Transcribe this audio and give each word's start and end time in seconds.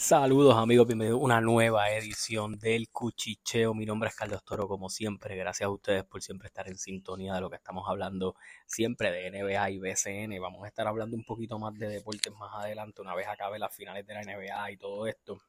Saludos 0.00 0.54
amigos, 0.54 0.86
bienvenidos 0.86 1.20
a 1.20 1.24
una 1.24 1.40
nueva 1.40 1.90
edición 1.90 2.56
del 2.56 2.88
Cuchicheo. 2.88 3.74
Mi 3.74 3.84
nombre 3.84 4.08
es 4.08 4.14
Carlos 4.14 4.44
Toro, 4.44 4.68
como 4.68 4.88
siempre. 4.88 5.34
Gracias 5.34 5.66
a 5.66 5.70
ustedes 5.70 6.04
por 6.04 6.22
siempre 6.22 6.46
estar 6.46 6.68
en 6.68 6.78
sintonía 6.78 7.34
de 7.34 7.40
lo 7.40 7.50
que 7.50 7.56
estamos 7.56 7.84
hablando 7.88 8.36
siempre 8.64 9.10
de 9.10 9.28
NBA 9.28 9.70
y 9.70 9.78
BCN. 9.80 10.40
Vamos 10.40 10.62
a 10.62 10.68
estar 10.68 10.86
hablando 10.86 11.16
un 11.16 11.24
poquito 11.24 11.58
más 11.58 11.76
de 11.76 11.88
deportes 11.88 12.32
más 12.32 12.54
adelante, 12.54 13.02
una 13.02 13.12
vez 13.16 13.26
acabe 13.26 13.58
las 13.58 13.74
finales 13.74 14.06
de 14.06 14.14
la 14.14 14.22
NBA 14.22 14.70
y 14.70 14.76
todo 14.76 15.08
esto. 15.08 15.40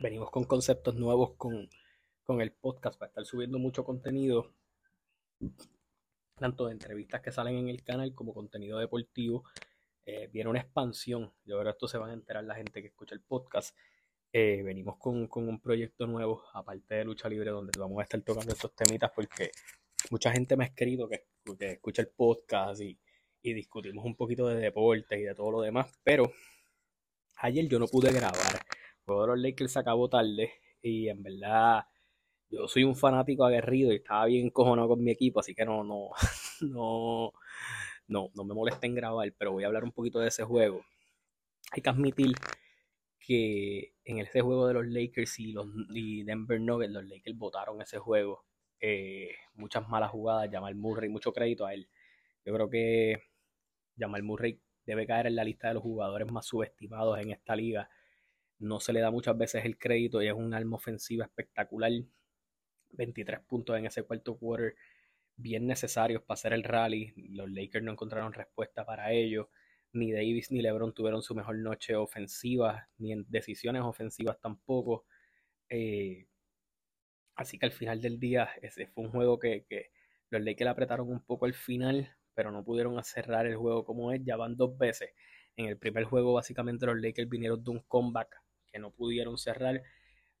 Venimos 0.00 0.30
con 0.30 0.44
conceptos 0.44 0.94
nuevos 0.94 1.34
con, 1.36 1.68
con 2.22 2.40
el 2.40 2.50
podcast 2.50 2.98
para 2.98 3.10
estar 3.10 3.26
subiendo 3.26 3.58
mucho 3.58 3.84
contenido, 3.84 4.54
tanto 6.36 6.64
de 6.64 6.72
entrevistas 6.72 7.20
que 7.20 7.30
salen 7.30 7.58
en 7.58 7.68
el 7.68 7.84
canal 7.84 8.14
como 8.14 8.32
contenido 8.32 8.78
deportivo 8.78 9.44
eh, 10.06 10.28
viene 10.32 10.50
una 10.50 10.60
expansión. 10.60 11.32
Yo 11.44 11.56
creo 11.58 11.64
que 11.64 11.70
esto 11.70 11.88
se 11.88 11.98
van 11.98 12.10
a 12.10 12.14
enterar 12.14 12.44
la 12.44 12.54
gente 12.54 12.82
que 12.82 12.88
escucha 12.88 13.14
el 13.14 13.22
podcast. 13.22 13.76
Eh, 14.32 14.62
venimos 14.64 14.96
con, 14.98 15.28
un 15.32 15.60
proyecto 15.60 16.06
nuevo, 16.06 16.42
aparte 16.52 16.96
de 16.96 17.04
lucha 17.04 17.28
libre, 17.28 17.50
donde 17.50 17.78
vamos 17.78 18.00
a 18.00 18.02
estar 18.02 18.20
tocando 18.22 18.52
estos 18.52 18.74
temitas 18.74 19.12
porque 19.14 19.52
mucha 20.10 20.32
gente 20.32 20.56
me 20.56 20.64
ha 20.64 20.66
escrito 20.66 21.08
que, 21.08 21.26
escucha 21.60 22.02
el 22.02 22.08
podcast 22.08 22.80
y, 22.80 22.98
discutimos 23.42 24.04
un 24.04 24.16
poquito 24.16 24.48
de 24.48 24.56
deporte 24.56 25.20
y 25.20 25.22
de 25.22 25.34
todo 25.34 25.50
lo 25.50 25.60
demás, 25.60 25.92
pero 26.02 26.32
ayer 27.36 27.68
yo 27.68 27.78
no 27.78 27.86
pude 27.86 28.10
grabar. 28.10 28.54
El 28.54 29.04
juego 29.04 29.20
de 29.20 29.28
los 29.28 29.38
Lakers 29.38 29.72
se 29.72 29.78
acabó 29.78 30.08
tarde 30.08 30.50
y 30.80 31.08
en 31.08 31.22
verdad 31.22 31.84
yo 32.48 32.66
soy 32.66 32.84
un 32.84 32.96
fanático 32.96 33.44
aguerrido 33.44 33.92
y 33.92 33.96
estaba 33.96 34.24
bien 34.26 34.50
cojonado 34.50 34.88
con 34.88 35.04
mi 35.04 35.10
equipo, 35.10 35.40
así 35.40 35.54
que 35.54 35.64
no, 35.64 35.84
no, 35.84 36.08
no, 36.62 37.32
no, 38.06 38.30
no 38.34 38.44
me 38.44 38.54
molesta 38.54 38.86
en 38.86 38.94
grabar, 38.94 39.32
pero 39.38 39.52
voy 39.52 39.64
a 39.64 39.66
hablar 39.66 39.84
un 39.84 39.92
poquito 39.92 40.18
de 40.20 40.28
ese 40.28 40.44
juego. 40.44 40.84
Hay 41.72 41.82
que 41.82 41.88
admitir 41.90 42.32
que 43.18 43.94
en 44.04 44.18
ese 44.18 44.42
juego 44.42 44.68
de 44.68 44.74
los 44.74 44.86
Lakers 44.86 45.40
y 45.40 45.52
los 45.52 45.66
Denver 45.88 46.60
Nuggets, 46.60 46.92
los 46.92 47.04
Lakers 47.04 47.36
votaron 47.36 47.80
ese 47.80 47.98
juego. 47.98 48.44
Eh, 48.80 49.30
muchas 49.54 49.88
malas 49.88 50.10
jugadas, 50.10 50.50
Jamal 50.52 50.74
Murray, 50.74 51.08
mucho 51.08 51.32
crédito 51.32 51.64
a 51.64 51.72
él. 51.72 51.88
Yo 52.44 52.52
creo 52.52 52.68
que 52.68 53.22
Jamal 53.98 54.22
Murray 54.22 54.60
debe 54.84 55.06
caer 55.06 55.28
en 55.28 55.36
la 55.36 55.44
lista 55.44 55.68
de 55.68 55.74
los 55.74 55.82
jugadores 55.82 56.30
más 56.30 56.46
subestimados 56.46 57.18
en 57.18 57.30
esta 57.30 57.56
liga. 57.56 57.88
No 58.58 58.80
se 58.80 58.92
le 58.92 59.00
da 59.00 59.10
muchas 59.10 59.36
veces 59.38 59.64
el 59.64 59.78
crédito 59.78 60.22
y 60.22 60.28
es 60.28 60.34
un 60.34 60.52
alma 60.52 60.76
ofensiva 60.76 61.24
espectacular. 61.24 61.92
23 62.90 63.40
puntos 63.40 63.76
en 63.76 63.86
ese 63.86 64.02
cuarto 64.02 64.36
quarter 64.36 64.76
bien 65.36 65.66
necesarios 65.66 66.22
para 66.22 66.34
hacer 66.34 66.52
el 66.52 66.64
rally. 66.64 67.12
Los 67.16 67.50
Lakers 67.50 67.84
no 67.84 67.92
encontraron 67.92 68.32
respuesta 68.32 68.84
para 68.84 69.12
ello. 69.12 69.50
Ni 69.92 70.12
Davis 70.12 70.50
ni 70.50 70.60
LeBron 70.62 70.94
tuvieron 70.94 71.22
su 71.22 71.34
mejor 71.34 71.56
noche 71.58 71.94
ofensiva, 71.96 72.88
ni 72.98 73.12
en 73.12 73.24
decisiones 73.28 73.82
ofensivas 73.82 74.40
tampoco. 74.40 75.06
Eh, 75.68 76.26
así 77.36 77.58
que 77.58 77.66
al 77.66 77.72
final 77.72 78.00
del 78.00 78.18
día, 78.18 78.50
ese 78.62 78.86
fue 78.86 79.04
un 79.04 79.10
juego 79.10 79.38
que, 79.38 79.66
los 80.30 80.42
Lakers 80.42 80.70
apretaron 80.70 81.08
un 81.10 81.20
poco 81.24 81.46
al 81.46 81.54
final, 81.54 82.16
pero 82.34 82.50
no 82.50 82.64
pudieron 82.64 83.02
cerrar 83.04 83.46
el 83.46 83.56
juego 83.56 83.84
como 83.84 84.12
es. 84.12 84.20
Ya 84.24 84.36
van 84.36 84.56
dos 84.56 84.76
veces. 84.76 85.10
En 85.56 85.66
el 85.66 85.78
primer 85.78 86.04
juego, 86.04 86.34
básicamente, 86.34 86.86
los 86.86 87.00
Lakers 87.00 87.28
vinieron 87.28 87.62
de 87.62 87.70
un 87.70 87.80
comeback 87.80 88.42
que 88.66 88.78
no 88.80 88.90
pudieron 88.90 89.38
cerrar. 89.38 89.82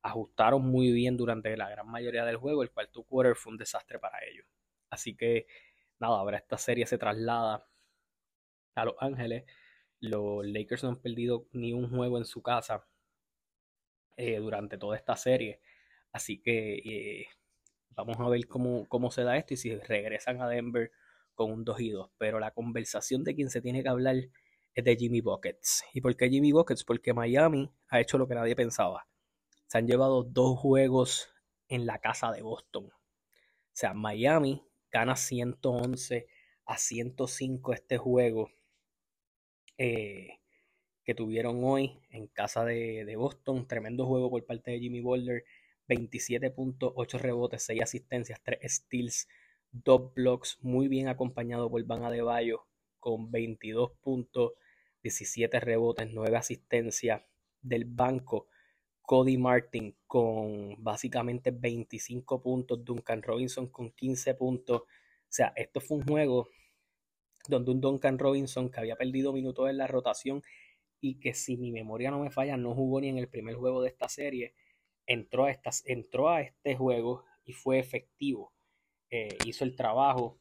Ajustaron 0.02 0.62
muy 0.62 0.92
bien 0.92 1.16
durante 1.16 1.56
la 1.56 1.70
gran 1.70 1.88
mayoría 1.88 2.24
del 2.24 2.36
juego. 2.38 2.62
El 2.62 2.72
cuarto 2.72 3.04
quarter 3.04 3.36
fue 3.36 3.52
un 3.52 3.58
desastre 3.58 3.98
para 4.00 4.18
ellos. 4.24 4.46
Así 4.94 5.16
que 5.16 5.46
nada, 5.98 6.18
ahora 6.18 6.38
esta 6.38 6.56
serie 6.56 6.86
se 6.86 6.98
traslada 6.98 7.68
a 8.76 8.84
Los 8.84 8.94
Ángeles. 9.00 9.44
Los 10.00 10.46
Lakers 10.46 10.84
no 10.84 10.90
han 10.90 11.00
perdido 11.00 11.48
ni 11.52 11.72
un 11.72 11.90
juego 11.90 12.18
en 12.18 12.24
su 12.24 12.42
casa 12.42 12.86
eh, 14.16 14.38
durante 14.38 14.78
toda 14.78 14.96
esta 14.96 15.16
serie. 15.16 15.60
Así 16.12 16.40
que 16.40 16.76
eh, 16.76 17.26
vamos 17.90 18.18
a 18.20 18.28
ver 18.28 18.46
cómo, 18.46 18.86
cómo 18.88 19.10
se 19.10 19.24
da 19.24 19.36
esto 19.36 19.54
y 19.54 19.56
si 19.56 19.74
regresan 19.76 20.40
a 20.40 20.48
Denver 20.48 20.92
con 21.34 21.50
un 21.50 21.64
2 21.64 21.80
y 21.80 21.90
2. 21.90 22.10
Pero 22.16 22.38
la 22.38 22.52
conversación 22.52 23.24
de 23.24 23.34
quien 23.34 23.50
se 23.50 23.60
tiene 23.60 23.82
que 23.82 23.88
hablar 23.88 24.16
es 24.74 24.84
de 24.84 24.96
Jimmy 24.96 25.20
Buckets. 25.20 25.84
¿Y 25.92 26.00
por 26.00 26.16
qué 26.16 26.28
Jimmy 26.28 26.52
Buckets? 26.52 26.84
Porque 26.84 27.12
Miami 27.12 27.68
ha 27.88 28.00
hecho 28.00 28.18
lo 28.18 28.28
que 28.28 28.34
nadie 28.36 28.54
pensaba. 28.54 29.08
Se 29.66 29.78
han 29.78 29.88
llevado 29.88 30.22
dos 30.22 30.58
juegos 30.58 31.28
en 31.68 31.86
la 31.86 31.98
casa 31.98 32.30
de 32.30 32.42
Boston. 32.42 32.84
O 32.86 33.76
sea, 33.76 33.94
Miami 33.94 34.62
gana 34.94 35.16
111 35.16 36.28
a 36.66 36.78
105 36.78 37.72
este 37.72 37.98
juego 37.98 38.48
eh, 39.76 40.38
que 41.02 41.16
tuvieron 41.16 41.64
hoy 41.64 42.00
en 42.10 42.28
casa 42.28 42.64
de, 42.64 43.12
Boston. 43.16 43.66
Tremendo 43.66 44.06
juego 44.06 44.30
por 44.30 44.46
parte 44.46 44.70
de 44.70 44.78
Jimmy 44.78 45.00
Boulder. 45.00 45.44
27 45.88 46.50
puntos, 46.50 46.92
8 46.94 47.18
rebotes, 47.18 47.64
6 47.64 47.82
asistencias, 47.82 48.40
3 48.44 48.60
steals, 48.72 49.28
2 49.72 50.14
blocks. 50.14 50.58
Muy 50.62 50.86
bien 50.86 51.08
acompañado 51.08 51.68
por 51.68 51.84
Van 51.84 52.04
Adebayo 52.04 52.68
con 53.00 53.32
22 53.32 53.90
puntos, 54.00 54.52
17 55.02 55.58
rebotes, 55.58 56.08
9 56.12 56.36
asistencias 56.36 57.20
del 57.60 57.84
banco. 57.84 58.46
Cody 59.06 59.36
Martin 59.36 59.94
con 60.06 60.82
básicamente 60.82 61.50
25 61.50 62.40
puntos, 62.40 62.84
Duncan 62.84 63.22
Robinson 63.22 63.68
con 63.68 63.90
15 63.90 64.34
puntos. 64.34 64.82
O 64.82 64.86
sea, 65.28 65.52
esto 65.56 65.80
fue 65.80 65.98
un 65.98 66.04
juego 66.04 66.48
donde 67.48 67.70
un 67.70 67.80
Duncan 67.80 68.18
Robinson 68.18 68.70
que 68.70 68.80
había 68.80 68.96
perdido 68.96 69.32
minutos 69.32 69.68
en 69.68 69.76
la 69.76 69.86
rotación 69.86 70.42
y 71.00 71.20
que 71.20 71.34
si 71.34 71.58
mi 71.58 71.70
memoria 71.70 72.10
no 72.10 72.20
me 72.20 72.30
falla 72.30 72.56
no 72.56 72.74
jugó 72.74 73.00
ni 73.00 73.08
en 73.08 73.18
el 73.18 73.28
primer 73.28 73.56
juego 73.56 73.82
de 73.82 73.88
esta 73.88 74.08
serie, 74.08 74.54
entró 75.06 75.44
a, 75.44 75.54
entró 75.84 76.30
a 76.30 76.40
este 76.40 76.74
juego 76.76 77.24
y 77.44 77.52
fue 77.52 77.78
efectivo. 77.78 78.54
Eh, 79.10 79.36
hizo 79.44 79.64
el 79.64 79.76
trabajo. 79.76 80.40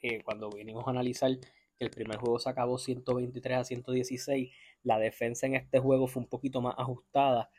Eh, 0.00 0.22
cuando 0.22 0.50
vinimos 0.50 0.86
a 0.86 0.90
analizar 0.90 1.30
el 1.78 1.90
primer 1.90 2.18
juego 2.18 2.38
se 2.38 2.48
acabó 2.48 2.78
123 2.78 3.58
a 3.58 3.64
116, 3.64 4.52
la 4.82 4.98
defensa 4.98 5.46
en 5.46 5.54
este 5.54 5.78
juego 5.78 6.06
fue 6.06 6.22
un 6.22 6.28
poquito 6.28 6.60
más 6.60 6.74
ajustada. 6.78 7.50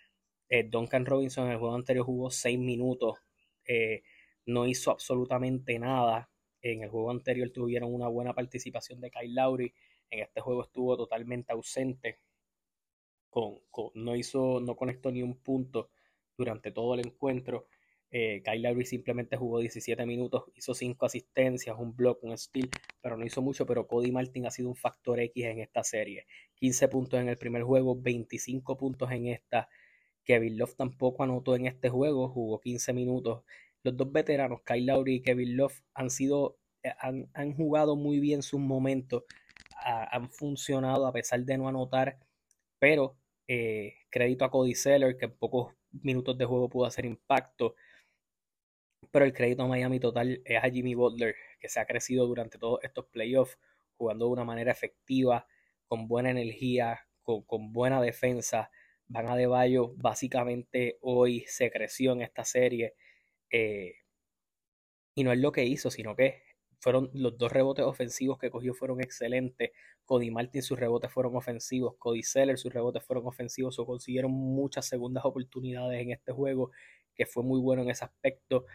Eh, 0.49 0.63
Duncan 0.63 1.05
Robinson 1.05 1.45
en 1.45 1.53
el 1.53 1.57
juego 1.57 1.75
anterior 1.75 2.05
jugó 2.05 2.29
6 2.29 2.59
minutos, 2.59 3.19
eh, 3.65 4.03
no 4.45 4.67
hizo 4.67 4.91
absolutamente 4.91 5.79
nada. 5.79 6.29
En 6.61 6.83
el 6.83 6.89
juego 6.89 7.11
anterior 7.11 7.49
tuvieron 7.49 7.93
una 7.93 8.07
buena 8.07 8.33
participación 8.33 9.01
de 9.01 9.11
Kyle 9.11 9.33
Lowry. 9.33 9.73
En 10.09 10.21
este 10.21 10.41
juego 10.41 10.63
estuvo 10.63 10.95
totalmente 10.97 11.53
ausente. 11.53 12.19
Con, 13.29 13.61
no 13.95 14.15
hizo, 14.15 14.59
no 14.59 14.75
conectó 14.75 15.11
ni 15.11 15.23
un 15.23 15.37
punto 15.37 15.89
durante 16.37 16.71
todo 16.71 16.93
el 16.93 17.01
encuentro. 17.01 17.67
Eh, 18.11 18.43
Kyle 18.45 18.61
Lowry 18.61 18.85
simplemente 18.85 19.37
jugó 19.37 19.59
17 19.59 20.05
minutos, 20.05 20.43
hizo 20.55 20.75
5 20.75 21.05
asistencias, 21.05 21.75
un 21.79 21.95
block, 21.95 22.23
un 22.23 22.37
steal, 22.37 22.69
pero 23.03 23.17
no 23.17 23.25
hizo 23.25 23.41
mucho. 23.41 23.67
Pero 23.67 23.85
Cody 23.85 24.11
Martin 24.11 24.47
ha 24.47 24.51
sido 24.51 24.69
un 24.69 24.75
factor 24.75 25.19
X 25.19 25.45
en 25.45 25.59
esta 25.59 25.83
serie. 25.83 26.25
15 26.55 26.87
puntos 26.87 27.19
en 27.19 27.27
el 27.29 27.37
primer 27.37 27.63
juego, 27.63 28.01
25 28.01 28.77
puntos 28.77 29.11
en 29.11 29.27
esta. 29.27 29.69
Kevin 30.23 30.57
Love 30.57 30.75
tampoco 30.75 31.23
anotó 31.23 31.55
en 31.55 31.67
este 31.67 31.89
juego, 31.89 32.29
jugó 32.29 32.61
15 32.61 32.93
minutos. 32.93 33.43
Los 33.83 33.97
dos 33.97 34.11
veteranos, 34.11 34.61
Kyle 34.63 34.85
Lowry 34.85 35.15
y 35.15 35.21
Kevin 35.21 35.57
Love, 35.57 35.83
han 35.93 36.09
sido, 36.09 36.57
han, 36.99 37.29
han 37.33 37.53
jugado 37.53 37.97
muy 37.97 38.21
bien 38.21 38.41
sus 38.41 38.61
momentos, 38.61 39.25
han 39.83 40.29
funcionado 40.29 41.05
a 41.05 41.11
pesar 41.11 41.41
de 41.43 41.57
no 41.57 41.67
anotar, 41.67 42.17
pero 42.79 43.17
eh, 43.49 43.95
crédito 44.09 44.45
a 44.45 44.51
Cody 44.51 44.75
Seller, 44.75 45.17
que 45.17 45.25
en 45.25 45.37
pocos 45.37 45.73
minutos 45.91 46.37
de 46.37 46.45
juego 46.45 46.69
pudo 46.69 46.85
hacer 46.85 47.03
impacto 47.03 47.75
pero 49.11 49.25
el 49.25 49.33
crédito 49.33 49.63
a 49.63 49.67
Miami 49.67 49.99
total 49.99 50.41
es 50.45 50.63
a 50.63 50.69
Jimmy 50.69 50.95
Butler, 50.95 51.35
que 51.59 51.69
se 51.69 51.79
ha 51.79 51.85
crecido 51.85 52.27
durante 52.27 52.57
todos 52.57 52.79
estos 52.83 53.05
playoffs, 53.05 53.57
jugando 53.95 54.25
de 54.25 54.31
una 54.31 54.43
manera 54.45 54.71
efectiva, 54.71 55.47
con 55.87 56.07
buena 56.07 56.31
energía, 56.31 57.07
con, 57.23 57.73
buena 57.73 58.01
defensa. 58.01 58.71
Van 59.07 59.29
a 59.29 59.35
de 59.35 59.47
Bayo, 59.47 59.93
básicamente 59.97 60.97
hoy 61.01 61.45
se 61.47 61.71
creció 61.71 62.13
en 62.13 62.21
esta 62.21 62.45
serie. 62.45 62.95
Eh, 63.51 63.95
y 65.15 65.23
no 65.23 65.31
es 65.31 65.39
lo 65.39 65.51
que 65.51 65.65
hizo, 65.65 65.91
sino 65.91 66.15
que 66.15 66.41
fueron 66.79 67.09
los 67.13 67.37
dos 67.37 67.51
rebotes 67.51 67.85
ofensivos 67.85 68.37
que 68.37 68.49
cogió 68.49 68.73
fueron 68.73 69.01
excelentes. 69.01 69.71
Cody 70.05 70.31
Martin 70.31 70.61
sus 70.61 70.77
rebotes 70.77 71.11
fueron 71.11 71.35
ofensivos. 71.35 71.95
Cody 71.97 72.23
Seller 72.23 72.57
sus 72.57 72.73
rebotes 72.73 73.03
fueron 73.03 73.25
ofensivos. 73.25 73.79
O 73.79 73.85
consiguieron 73.85 74.31
muchas 74.31 74.87
segundas 74.87 75.23
oportunidades 75.25 76.01
en 76.01 76.11
este 76.11 76.33
juego, 76.33 76.71
que 77.15 77.25
fue 77.25 77.43
muy 77.43 77.61
bueno 77.61 77.83
en 77.83 77.89
ese 77.89 78.03
aspecto. 78.03 78.65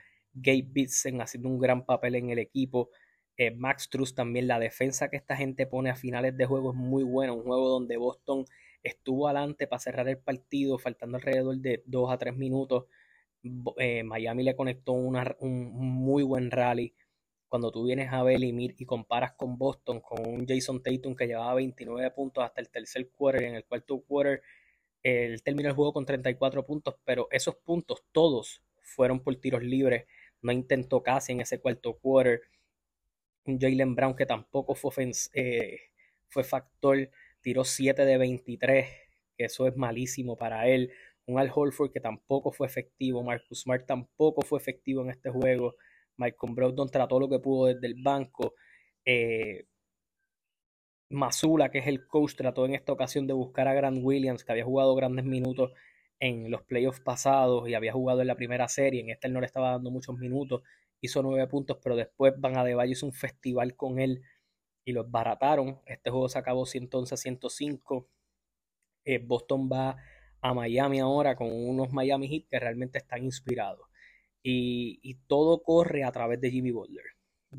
Gabe 0.43 0.67
Bitsen 0.69 1.21
haciendo 1.21 1.49
un 1.49 1.59
gran 1.59 1.85
papel 1.85 2.17
en 2.17 2.31
el 2.31 2.39
equipo. 2.39 2.91
Eh, 3.37 3.53
Max 3.53 3.89
Truss 3.89 4.15
también, 4.15 4.49
la 4.49 4.59
defensa 4.59 5.09
que 5.09 5.17
esta 5.17 5.37
gente 5.37 5.67
pone 5.67 5.91
a 5.91 5.97
finales 5.97 6.37
de 6.37 6.47
juego 6.47 6.73
es 6.73 6.77
muy 6.77 7.05
buena. 7.05 7.33
Un 7.33 7.45
juego 7.45 7.69
donde 7.69 7.97
Boston 7.97 8.45
estuvo 8.83 9.29
adelante 9.29 9.67
para 9.67 9.81
cerrar 9.81 10.09
el 10.09 10.19
partido, 10.19 10.79
faltando 10.79 11.17
alrededor 11.17 11.57
de 11.59 11.83
2 11.87 12.13
a 12.13 12.19
3 12.19 12.37
minutos. 12.37 12.87
Eh, 13.79 14.03
Miami 14.03 14.43
le 14.43 14.57
conectó 14.57 14.93
un 14.93 15.15
muy 15.73 16.23
buen 16.23 16.51
rally. 16.51 16.95
Cuando 17.49 17.71
tú 17.71 17.85
vienes 17.85 18.13
a 18.13 18.23
ver 18.23 18.43
y, 18.43 18.75
y 18.77 18.85
comparas 18.85 19.33
con 19.33 19.57
Boston, 19.57 20.01
con 20.01 20.27
un 20.27 20.47
Jason 20.47 20.83
Tatum 20.83 21.17
que 21.17 21.27
llevaba 21.27 21.55
29 21.55 22.11
puntos 22.11 22.45
hasta 22.45 22.61
el 22.61 22.69
tercer 22.69 23.11
quarter, 23.11 23.43
en 23.43 23.55
el 23.55 23.65
cuarto 23.65 24.01
quarter 24.03 24.43
Él 25.03 25.43
terminó 25.43 25.71
el 25.71 25.75
juego 25.75 25.93
con 25.95 26.05
34 26.05 26.67
puntos, 26.67 26.97
pero 27.05 27.29
esos 27.31 27.57
puntos 27.57 28.05
todos 28.13 28.63
fueron 28.83 29.21
por 29.21 29.37
tiros 29.37 29.63
libres. 29.63 30.05
No 30.43 30.53
intentó 30.53 31.03
casi 31.03 31.33
en 31.33 31.41
ese 31.41 31.61
cuarto 31.61 31.99
quarter. 31.99 32.43
Jalen 33.47 33.95
Brown 33.95 34.15
que 34.15 34.27
tampoco 34.27 34.75
fue, 34.75 35.11
eh, 35.35 35.81
fue 36.29 36.45
factor, 36.45 37.11
tiró 37.41 37.65
7 37.65 38.05
de 38.05 38.19
23, 38.19 38.89
que 39.37 39.45
eso 39.45 39.67
es 39.67 39.77
malísimo 39.77 40.37
para 40.37 40.69
él. 40.69 40.93
Un 41.27 41.39
Al 41.39 41.51
Holford 41.55 41.93
que 41.93 42.01
tampoco 42.01 42.53
fue 42.53 42.67
efectivo. 42.67 43.23
Marcus 43.23 43.63
Smart 43.63 43.87
tampoco 43.87 44.43
fue 44.43 44.59
efectivo 44.59 45.03
en 45.03 45.11
este 45.11 45.31
juego. 45.31 45.77
Michael 46.17 46.55
Brogdon 46.55 46.91
trató 46.91 47.21
lo 47.21 47.29
que 47.29 47.39
pudo 47.39 47.67
desde 47.67 47.87
el 47.87 48.03
banco. 48.03 48.55
Eh, 49.05 49.67
Masula, 51.11 51.71
que 51.71 51.79
es 51.79 51.87
el 51.87 52.07
coach, 52.07 52.35
trató 52.35 52.67
en 52.67 52.75
esta 52.75 52.93
ocasión 52.93 53.27
de 53.27 53.33
buscar 53.33 53.67
a 53.69 53.75
Grant 53.75 54.01
Williams, 54.03 54.45
que 54.45 54.53
había 54.53 54.65
jugado 54.65 54.95
grandes 54.95 55.25
minutos 55.25 55.73
en 56.21 56.51
los 56.51 56.63
playoffs 56.63 57.01
pasados 57.01 57.69
y 57.69 57.75
había 57.75 57.93
jugado 57.93 58.21
en 58.21 58.27
la 58.27 58.37
primera 58.37 58.69
serie. 58.69 59.01
En 59.01 59.11
esta 59.11 59.27
él 59.27 59.33
no 59.35 59.41
le 59.41 59.47
estaba 59.47 59.71
dando 59.71 59.91
muchos 59.91 60.17
minutos, 60.17 60.63
hizo 61.01 61.23
nueve 61.23 61.47
puntos, 61.47 61.79
pero 61.83 61.97
después 61.97 62.35
Van 62.39 62.57
Adebayo 62.57 62.93
hizo 62.93 63.07
un 63.07 63.13
festival 63.13 63.77
con 63.77 63.99
él 63.99 64.23
y 64.85 64.93
los 64.93 65.11
barataron. 65.11 65.81
Este 65.87 66.11
juego 66.11 66.29
se 66.29 66.39
acabó 66.39 66.67
111-105. 66.67 68.07
Eh, 69.05 69.19
Boston 69.19 69.69
va 69.71 69.97
a 70.41 70.55
Miami 70.55 71.01
ahora 71.01 71.37
con 71.37 71.53
unos 71.53 71.93
Miami 71.93 72.29
Heat 72.29 72.49
que 72.51 72.59
realmente 72.59 72.99
están 72.99 73.25
inspirados. 73.25 73.87
Y, 74.43 75.01
y 75.03 75.15
todo 75.27 75.63
corre 75.63 76.05
a 76.05 76.13
través 76.13 76.41
de 76.41 76.51
Jimmy 76.51 76.71
Butler. 76.71 77.05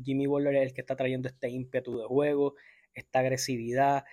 Jimmy 0.02 0.26
Butler 0.26 0.56
es 0.56 0.62
el 0.68 0.74
que 0.74 0.80
está 0.80 0.96
trayendo 0.96 1.28
este 1.28 1.48
ímpetu 1.50 1.98
de 1.98 2.06
juego, 2.06 2.54
esta 2.94 3.20
agresividad. 3.20 4.04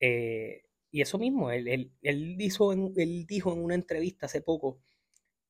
Eh, 0.00 0.62
y 0.90 1.02
eso 1.02 1.18
mismo, 1.18 1.50
él, 1.50 1.68
él, 1.68 1.92
él, 2.02 2.36
dijo 2.36 2.72
en, 2.72 2.92
él 2.96 3.26
dijo 3.26 3.52
en 3.52 3.62
una 3.62 3.74
entrevista 3.74 4.26
hace 4.26 4.40
poco 4.42 4.80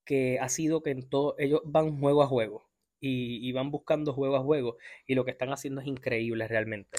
que 0.05 0.39
ha 0.39 0.49
sido 0.49 0.83
que 0.83 0.91
en 0.91 1.09
todo, 1.09 1.35
ellos 1.39 1.61
van 1.65 1.99
juego 2.01 2.23
a 2.23 2.27
juego 2.27 2.71
y, 3.01 3.53
van 3.53 3.71
buscando 3.71 4.13
juego 4.13 4.37
a 4.37 4.43
juego 4.43 4.77
y 5.07 5.15
lo 5.15 5.25
que 5.25 5.31
están 5.31 5.53
haciendo 5.53 5.81
es 5.81 5.87
increíble 5.87 6.47
realmente. 6.47 6.99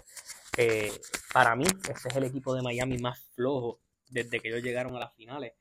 Eh, 0.58 0.92
para 1.34 1.56
mí, 1.56 1.66
este 1.66 2.10
es 2.10 2.16
el 2.16 2.24
equipo 2.24 2.54
de 2.54 2.62
Miami 2.62 2.98
más 2.98 3.20
flojo 3.36 3.80
desde 4.10 4.40
que 4.40 4.50
ellos 4.50 4.64
llegaron 4.64 4.96
a 4.96 5.00
las 5.00 5.14
finales. 5.14 5.54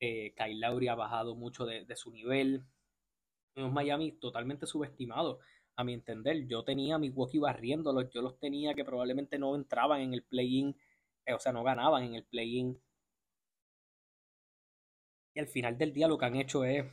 Eh, 0.00 0.34
Kyle 0.36 0.60
Lowry 0.60 0.88
ha 0.88 0.94
bajado 0.94 1.34
mucho 1.34 1.66
de, 1.66 1.86
su 1.96 2.10
nivel. 2.10 2.64
Unos 3.56 3.72
Miami 3.72 4.12
totalmente 4.12 4.66
subestimados 4.66 5.38
a 5.76 5.84
mi 5.84 5.94
entender. 5.94 6.46
Yo 6.46 6.64
tenía 6.64 6.96
a 6.96 6.98
Milwaukee 6.98 7.38
barriéndolos, 7.38 8.10
yo 8.10 8.22
los 8.22 8.38
tenía 8.38 8.74
que 8.74 8.84
probablemente 8.84 9.38
no 9.38 9.54
entraban 9.54 10.00
en 10.00 10.14
el 10.14 10.22
play-in, 10.22 10.76
o 11.32 11.38
sea, 11.38 11.52
no 11.52 11.62
ganaban 11.62 12.04
en 12.04 12.14
el 12.16 12.24
play-in. 12.24 12.80
Y 15.34 15.40
al 15.40 15.48
final 15.48 15.78
del 15.78 15.92
día 15.92 16.08
lo 16.08 16.18
que 16.18 16.26
han 16.26 16.36
hecho 16.36 16.64
es 16.64 16.84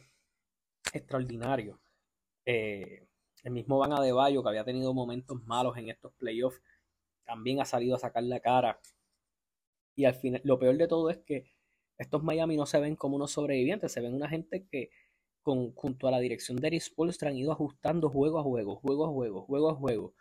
extraordinario. 0.93 1.79
Eh, 2.45 3.07
el 3.43 3.51
mismo 3.51 3.79
Van 3.79 3.93
Adebayo, 3.93 4.43
que 4.43 4.49
había 4.49 4.63
tenido 4.63 4.93
momentos 4.93 5.43
malos 5.45 5.77
en 5.77 5.89
estos 5.89 6.13
playoffs, 6.13 6.61
también 7.25 7.59
ha 7.61 7.65
salido 7.65 7.95
a 7.95 7.99
sacar 7.99 8.23
la 8.23 8.39
cara. 8.39 8.79
Y 9.95 10.05
al 10.05 10.15
final, 10.15 10.41
lo 10.43 10.59
peor 10.59 10.77
de 10.77 10.87
todo 10.87 11.09
es 11.09 11.17
que 11.19 11.45
estos 11.97 12.23
Miami 12.23 12.57
no 12.57 12.65
se 12.65 12.79
ven 12.79 12.95
como 12.95 13.15
unos 13.15 13.31
sobrevivientes, 13.31 13.91
se 13.91 14.01
ven 14.01 14.13
una 14.13 14.29
gente 14.29 14.65
que 14.67 14.89
con, 15.43 15.73
junto 15.73 16.07
a 16.07 16.11
la 16.11 16.19
dirección 16.19 16.57
de 16.57 16.67
Eric 16.67 16.81
Spolstra 16.81 17.29
han 17.29 17.37
ido 17.37 17.51
ajustando 17.51 18.09
juego 18.09 18.39
a 18.39 18.43
juego, 18.43 18.75
juego 18.77 19.05
a 19.05 19.09
juego, 19.09 19.41
juego 19.43 19.69
a 19.69 19.75
juego. 19.75 20.13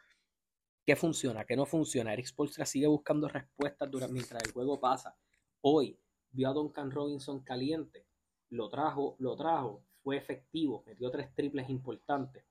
¿Qué 0.90 0.96
funciona? 0.96 1.44
¿Qué 1.44 1.54
no 1.54 1.66
funciona? 1.66 2.12
Eric 2.12 2.26
Spolstra 2.26 2.66
sigue 2.66 2.88
buscando 2.88 3.28
respuestas 3.28 3.88
durante, 3.88 4.12
mientras 4.12 4.42
el 4.42 4.50
juego 4.50 4.80
pasa. 4.80 5.16
Hoy 5.60 5.96
vio 6.32 6.48
a 6.48 6.52
Duncan 6.52 6.90
Robinson 6.90 7.44
caliente, 7.44 8.08
lo 8.48 8.68
trajo, 8.68 9.14
lo 9.20 9.36
trajo, 9.36 9.84
fue 10.02 10.16
efectivo, 10.16 10.82
metió 10.84 11.08
tres 11.12 11.32
triples 11.32 11.70
importantes. 11.70 12.44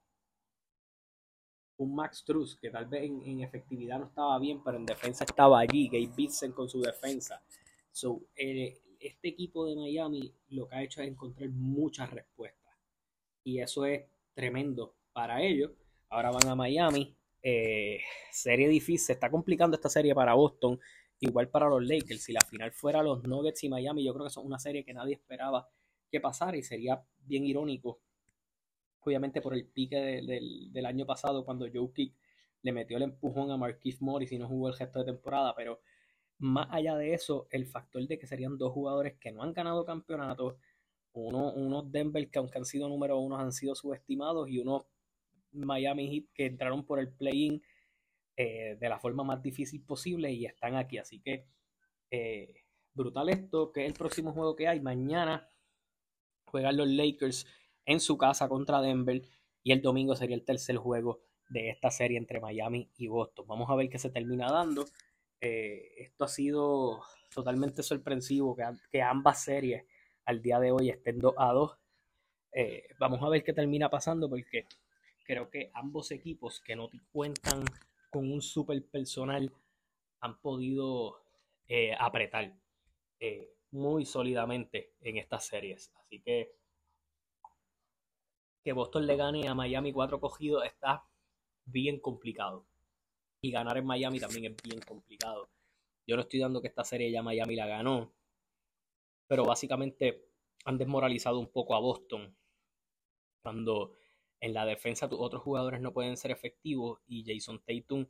Un 1.80 1.94
Max 1.94 2.24
Truss 2.24 2.56
que 2.56 2.70
tal 2.70 2.86
vez 2.86 3.04
en, 3.04 3.42
efectividad 3.42 4.00
no 4.00 4.06
estaba 4.06 4.40
bien, 4.40 4.64
pero 4.64 4.78
en 4.78 4.86
defensa 4.86 5.26
estaba 5.26 5.60
allí. 5.60 5.90
Gabe 5.90 6.14
Bitsen 6.16 6.54
con 6.54 6.70
su 6.70 6.80
defensa. 6.80 7.44
So, 7.92 8.22
eh, 8.38 8.80
este 9.02 9.28
equipo 9.28 9.66
de 9.66 9.76
Miami 9.76 10.34
lo 10.52 10.66
que 10.70 10.76
ha 10.78 10.84
hecho 10.84 11.02
es 11.02 11.10
encontrar 11.10 11.50
muchas 11.50 12.10
respuestas 12.10 12.74
y 13.44 13.60
eso 13.60 13.84
es 13.84 14.06
tremendo 14.34 14.96
para 15.12 15.42
ellos. 15.42 15.72
Ahora 16.08 16.32
van 16.32 16.48
a 16.48 16.56
Miami. 16.56 17.19
Eh, 17.42 18.00
serie 18.32 18.68
difícil, 18.68 19.00
se 19.00 19.14
está 19.14 19.30
complicando 19.30 19.76
esta 19.76 19.90
serie 19.90 20.14
para 20.14 20.34
Boston, 20.34 20.80
igual 21.20 21.50
para 21.50 21.70
los 21.70 21.84
Lakers. 21.84 22.24
Si 22.24 22.34
la 22.34 22.42
final 22.42 22.72
fuera 22.72 23.04
los 23.04 23.24
Nuggets 23.24 23.64
y 23.64 23.70
Miami, 23.70 24.04
yo 24.04 24.14
creo 24.14 24.26
que 24.26 24.32
son 24.32 24.46
una 24.46 24.60
serie 24.60 24.84
que 24.84 24.94
nadie 24.94 25.16
esperaba 25.16 25.70
que 26.10 26.20
pasara 26.20 26.58
y 26.58 26.64
sería 26.64 27.02
bien 27.26 27.46
irónico, 27.46 28.00
obviamente 29.02 29.42
por 29.42 29.54
el 29.54 29.66
pique 29.66 29.96
del 29.98 30.86
año 30.86 31.06
pasado 31.06 31.46
cuando 31.46 31.68
Joe 31.72 31.92
Kick 31.94 32.14
le 32.62 32.72
metió 32.72 32.98
el 32.98 33.04
empujón 33.04 33.52
a 33.52 33.58
Marquise 33.58 34.04
Morris 34.04 34.32
y 34.32 34.40
no 34.40 34.48
jugó 34.48 34.70
el 34.70 34.76
gesto 34.76 35.00
de 35.00 35.06
temporada, 35.06 35.56
pero 35.56 35.82
más 36.40 36.68
allá 36.72 36.96
de 36.96 37.14
eso, 37.14 37.48
el 37.52 37.68
factor 37.68 38.06
de 38.08 38.18
que 38.18 38.28
serían 38.28 38.58
dos 38.58 38.74
jugadores 38.74 39.16
que 39.20 39.32
no 39.32 39.44
han 39.44 39.54
ganado 39.54 39.86
campeonatos, 39.86 40.56
uno, 41.14 41.52
unos 41.54 41.92
Denver 41.92 42.30
que 42.30 42.40
aunque 42.40 42.58
han 42.58 42.66
sido 42.66 42.88
número 42.88 43.18
uno 43.18 43.38
han 43.38 43.52
sido 43.52 43.76
subestimados 43.76 44.48
y 44.50 44.60
unos 44.60 44.86
Miami 45.52 46.10
Heat 46.10 46.26
que 46.34 46.46
entraron 46.46 46.86
por 46.86 47.00
el 47.00 47.12
play-in 47.12 47.62
eh, 48.36 48.78
de 48.80 48.90
la 48.90 49.00
forma 49.00 49.24
más 49.24 49.42
difícil 49.42 49.84
posible 49.84 50.32
y 50.32 50.46
están 50.46 50.76
aquí. 50.76 50.98
Así 50.98 51.20
que 51.20 51.46
eh, 52.12 52.64
brutal 52.94 53.30
esto, 53.30 53.72
que 53.72 53.86
el 53.86 53.94
próximo 53.94 54.34
juego 54.34 54.56
que 54.56 54.68
hay. 54.68 54.80
Mañana 54.80 55.50
juegan 56.46 56.78
los 56.78 56.88
Lakers 56.88 57.46
en 57.86 58.00
su 58.00 58.18
casa 58.18 58.48
contra 58.50 58.82
Denver 58.82 59.22
y 59.64 59.72
el 59.72 59.82
domingo 59.82 60.16
sería 60.16 60.36
el 60.36 60.46
tercer 60.46 60.78
juego 60.78 61.22
de 61.50 61.70
esta 61.70 61.92
serie 61.92 62.18
entre 62.18 62.40
Miami 62.40 62.92
y 62.98 63.08
Boston. 63.08 63.46
Vamos 63.48 63.70
a 63.70 63.76
ver 63.76 63.90
qué 63.90 63.98
se 63.98 64.10
termina 64.10 64.52
dando. 64.52 64.86
Eh, 65.42 65.94
esto 65.98 66.26
ha 66.26 66.28
sido 66.28 67.02
totalmente 67.34 67.84
sorpresivo 67.84 68.56
que, 68.56 68.64
que 68.92 69.02
ambas 69.02 69.44
series 69.44 69.86
al 70.26 70.42
día 70.42 70.60
de 70.60 70.72
hoy 70.72 70.90
estén 70.90 71.20
2 71.20 71.34
a 71.38 71.54
2. 71.54 71.78
Eh, 72.52 72.84
vamos 73.00 73.22
a 73.22 73.30
ver 73.30 73.44
qué 73.44 73.54
termina 73.54 73.90
pasando 73.90 74.30
porque 74.30 74.68
creo 75.30 75.52
que 75.52 75.70
ambos 75.76 76.10
equipos 76.10 76.60
que 76.60 76.76
no 76.76 76.90
cuentan 77.12 77.64
con 78.10 78.32
un 78.32 78.42
super 78.42 78.84
personal 78.90 79.54
han 80.22 80.42
podido 80.42 81.22
eh, 81.68 81.94
apretar 82.00 82.52
eh, 83.20 83.54
muy 83.70 84.06
sólidamente 84.06 84.96
en 85.02 85.18
estas 85.18 85.46
series. 85.46 85.94
Así 85.98 86.20
que 86.20 86.56
que 88.64 88.74
Boston 88.74 89.06
le 89.06 89.18
gane 89.18 89.48
a 89.48 89.54
Miami 89.54 89.94
4 89.94 90.20
cogidos 90.20 90.66
está 90.66 91.06
bien 91.66 92.00
complicado. 92.00 92.66
Y 93.40 93.52
ganar 93.52 93.78
en 93.78 93.86
Miami 93.86 94.20
también 94.20 94.52
es 94.52 94.64
bien 94.64 94.82
complicado. 94.82 95.52
Yo 96.08 96.16
no 96.16 96.24
estoy 96.24 96.40
dando 96.40 96.60
que 96.60 96.70
esta 96.70 96.84
serie 96.84 97.12
ya 97.12 97.22
Miami 97.22 97.56
la 97.56 97.68
ganó 97.68 98.12
pero 99.28 99.46
básicamente 99.46 100.26
han 100.66 100.80
desmoralizado 100.80 101.38
un 101.38 101.52
poco 101.52 101.76
a 101.76 101.80
Boston 101.80 102.36
cuando 103.44 103.94
en 104.40 104.54
la 104.54 104.66
defensa 104.66 105.08
otros 105.12 105.42
jugadores 105.42 105.82
no 105.82 105.94
pueden 105.94 106.18
ser 106.18 106.32
efectivos 106.32 107.02
y 107.08 107.24
Jason 107.26 107.62
Tatum 107.66 108.08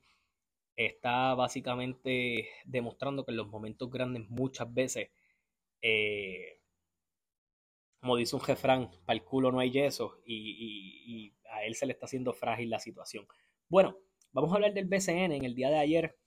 está 0.75 1.35
básicamente 1.35 2.49
demostrando 2.65 3.25
que 3.25 3.31
en 3.31 3.37
los 3.37 3.47
momentos 3.47 3.89
grandes 3.89 4.29
muchas 4.29 4.73
veces, 4.73 5.09
eh, 5.81 6.61
como 7.99 8.15
dice 8.15 8.35
un 8.35 8.41
jefrán, 8.41 8.89
para 9.05 9.17
el 9.17 9.25
culo 9.25 9.51
no 9.51 9.59
hay 9.59 9.71
yeso 9.71 10.21
y, 10.25 11.03
y 11.05 11.33
a 11.51 11.65
él 11.65 11.75
se 11.75 11.85
le 11.85 11.93
está 11.93 12.05
haciendo 12.05 12.33
frágil 12.33 12.69
la 12.69 12.79
situación. 12.79 13.27
Bueno, 13.67 13.97
vamos 14.31 14.51
a 14.51 14.55
hablar 14.55 14.73
del 14.73 14.85
BCN. 14.85 15.33
En 15.33 15.43
el 15.43 15.55
día 15.55 15.69
de 15.69 15.79
ayer 15.79 16.17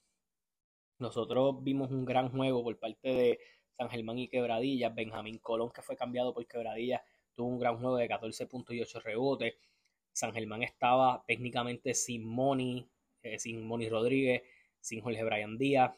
nosotros 0.99 1.63
vimos 1.63 1.91
un 1.91 2.05
gran 2.05 2.29
juego 2.29 2.63
por 2.63 2.77
parte 2.77 3.09
de 3.09 3.39
San 3.77 3.89
Germán 3.89 4.19
y 4.19 4.27
Quebradillas. 4.27 4.93
Benjamín 4.93 5.39
Colón, 5.39 5.71
que 5.71 5.81
fue 5.81 5.95
cambiado 5.95 6.33
por 6.33 6.45
Quebradillas, 6.45 7.01
tuvo 7.33 7.47
un 7.47 7.59
gran 7.59 7.77
juego 7.77 7.97
de 7.97 8.07
14 8.07 8.47
puntos 8.47 8.75
y 8.75 8.81
8 8.81 8.99
rebotes. 8.99 9.55
San 10.13 10.31
Germán 10.31 10.63
estaba 10.63 11.23
técnicamente 11.27 11.93
sin 11.95 12.23
Moni, 12.23 12.87
eh, 13.23 13.39
sin 13.39 13.65
Moni 13.65 13.89
Rodríguez, 13.89 14.43
sin 14.79 15.01
Jorge 15.01 15.23
Brian 15.23 15.57
Díaz 15.57 15.91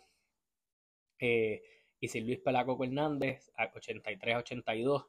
eh, 1.20 1.62
y 2.00 2.08
sin 2.08 2.26
Luis 2.26 2.40
Pelaco 2.40 2.82
Hernández, 2.82 3.52
a 3.58 3.72
83-82. 3.72 5.06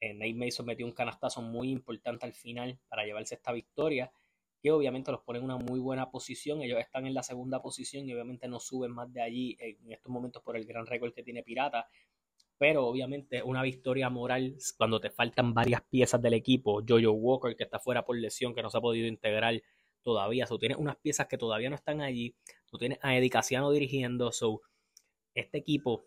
Eh, 0.00 0.14
Nate 0.14 0.34
Mason 0.34 0.66
metió 0.66 0.84
un 0.84 0.92
canastazo 0.92 1.40
muy 1.40 1.70
importante 1.70 2.26
al 2.26 2.34
final 2.34 2.78
para 2.88 3.04
llevarse 3.04 3.36
esta 3.36 3.52
victoria 3.52 4.12
que 4.60 4.70
obviamente 4.70 5.10
los 5.10 5.22
pone 5.22 5.38
en 5.40 5.44
una 5.44 5.56
muy 5.56 5.80
buena 5.80 6.10
posición. 6.10 6.62
Ellos 6.62 6.78
están 6.78 7.06
en 7.06 7.14
la 7.14 7.22
segunda 7.22 7.60
posición 7.60 8.08
y 8.08 8.12
obviamente 8.12 8.46
no 8.46 8.60
suben 8.60 8.92
más 8.92 9.12
de 9.12 9.20
allí 9.20 9.56
en 9.58 9.90
estos 9.90 10.12
momentos 10.12 10.40
por 10.42 10.56
el 10.56 10.64
gran 10.64 10.86
récord 10.86 11.12
que 11.12 11.24
tiene 11.24 11.42
Pirata. 11.42 11.88
Pero 12.62 12.86
obviamente 12.86 13.42
una 13.42 13.60
victoria 13.60 14.08
moral 14.08 14.54
cuando 14.76 15.00
te 15.00 15.10
faltan 15.10 15.52
varias 15.52 15.82
piezas 15.82 16.22
del 16.22 16.34
equipo. 16.34 16.80
Jojo 16.88 17.10
Walker 17.10 17.56
que 17.56 17.64
está 17.64 17.80
fuera 17.80 18.04
por 18.04 18.16
lesión, 18.16 18.54
que 18.54 18.62
no 18.62 18.70
se 18.70 18.78
ha 18.78 18.80
podido 18.80 19.08
integrar 19.08 19.60
todavía. 20.00 20.46
So, 20.46 20.60
tienes 20.60 20.78
unas 20.78 20.94
piezas 20.94 21.26
que 21.26 21.36
todavía 21.36 21.70
no 21.70 21.74
están 21.74 22.00
allí. 22.02 22.36
Tú 22.66 22.78
tienes 22.78 23.00
a 23.02 23.16
Eddie 23.16 23.32
dirigiendo. 23.72 24.30
So, 24.30 24.60
este 25.34 25.58
equipo 25.58 26.06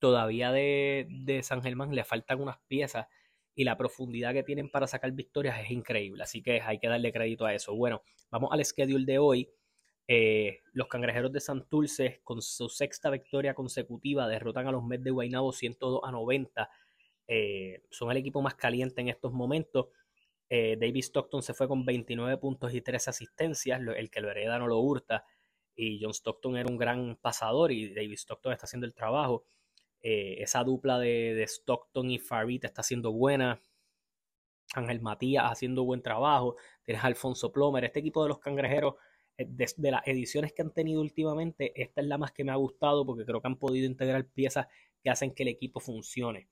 todavía 0.00 0.50
de, 0.50 1.06
de 1.08 1.44
San 1.44 1.62
Germán 1.62 1.94
le 1.94 2.02
faltan 2.02 2.40
unas 2.40 2.58
piezas 2.66 3.06
y 3.54 3.62
la 3.62 3.76
profundidad 3.76 4.32
que 4.32 4.42
tienen 4.42 4.68
para 4.72 4.88
sacar 4.88 5.12
victorias 5.12 5.60
es 5.60 5.70
increíble. 5.70 6.24
Así 6.24 6.42
que 6.42 6.62
hay 6.62 6.80
que 6.80 6.88
darle 6.88 7.12
crédito 7.12 7.46
a 7.46 7.54
eso. 7.54 7.76
Bueno, 7.76 8.02
vamos 8.28 8.50
al 8.50 8.64
schedule 8.64 9.04
de 9.04 9.20
hoy. 9.20 9.48
Eh, 10.06 10.60
los 10.72 10.88
cangrejeros 10.88 11.32
de 11.32 11.40
Santurce, 11.40 12.20
con 12.24 12.42
su 12.42 12.68
sexta 12.68 13.10
victoria 13.10 13.54
consecutiva, 13.54 14.28
derrotan 14.28 14.66
a 14.68 14.72
los 14.72 14.84
Mets 14.84 15.04
de 15.04 15.10
Guaynabo 15.10 15.52
102 15.52 16.00
a 16.04 16.10
90. 16.10 16.70
Eh, 17.26 17.82
son 17.90 18.10
el 18.10 18.18
equipo 18.18 18.42
más 18.42 18.54
caliente 18.54 19.00
en 19.00 19.08
estos 19.08 19.32
momentos. 19.32 19.88
Eh, 20.50 20.76
David 20.78 21.02
Stockton 21.02 21.42
se 21.42 21.54
fue 21.54 21.68
con 21.68 21.84
29 21.86 22.36
puntos 22.38 22.74
y 22.74 22.82
3 22.82 23.08
asistencias. 23.08 23.80
El 23.96 24.10
que 24.10 24.20
lo 24.20 24.30
hereda 24.30 24.58
no 24.58 24.66
lo 24.66 24.78
hurta. 24.78 25.24
Y 25.74 26.00
John 26.02 26.12
Stockton 26.14 26.56
era 26.56 26.68
un 26.68 26.76
gran 26.76 27.16
pasador 27.16 27.72
y 27.72 27.92
David 27.94 28.14
Stockton 28.14 28.52
está 28.52 28.66
haciendo 28.66 28.86
el 28.86 28.94
trabajo. 28.94 29.46
esa 30.02 30.62
dupla 30.64 30.98
de, 30.98 31.42
Stockton 31.48 32.10
y 32.10 32.18
Farid 32.18 32.64
está 32.64 32.82
siendo 32.82 33.12
buena. 33.12 33.60
Ángel 34.74 35.00
Matías 35.00 35.50
haciendo 35.50 35.84
buen 35.84 36.02
trabajo. 36.02 36.56
Tienes 36.82 37.04
Alfonso 37.04 37.52
Plomer. 37.52 37.84
Este 37.84 38.00
equipo 38.00 38.22
de 38.22 38.28
los 38.28 38.38
cangrejeros 38.38 38.94
eh, 39.36 39.46
de, 39.48 39.90
las 39.90 40.06
ediciones 40.06 40.52
que 40.52 40.62
han 40.62 40.72
tenido 40.72 41.00
últimamente, 41.00 41.72
esta 41.80 42.00
es 42.00 42.06
la 42.06 42.18
más 42.18 42.32
que 42.32 42.44
me 42.44 42.52
ha 42.52 42.56
gustado 42.56 43.04
porque 43.04 43.24
creo 43.24 43.40
que 43.40 43.48
han 43.48 43.58
podido 43.58 43.86
integrar 43.86 44.26
piezas 44.26 44.68
que 45.02 45.10
hacen 45.10 45.34
que 45.34 45.42
el 45.42 45.48
equipo 45.50 45.80
funcione. 45.80 46.48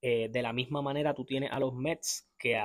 Eh, 0.00 0.28
de 0.30 0.42
la 0.42 0.52
misma 0.52 0.82
manera, 0.82 1.14
tú 1.14 1.24
tienes 1.24 1.50
a 1.52 1.58
los 1.58 1.74
Mets 1.74 2.28
que 2.38 2.56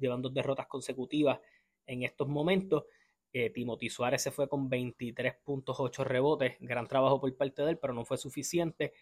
llevan 0.00 0.22
dos 0.22 0.34
derrotas 0.34 0.66
consecutivas 0.66 1.40
en 1.86 2.02
estos 2.02 2.28
momentos. 2.28 2.84
Eh, 3.32 3.50
Timothy 3.50 3.88
Suárez 3.88 4.22
se 4.22 4.30
fue 4.30 4.48
con 4.48 4.70
23.8 4.70 6.04
rebotes, 6.04 6.56
gran 6.60 6.86
trabajo 6.86 7.20
por 7.20 7.34
parte 7.36 7.62
de 7.62 7.70
él, 7.70 7.78
pero 7.78 7.94
no 7.94 8.04
fue 8.04 8.18
suficiente. 8.18 8.92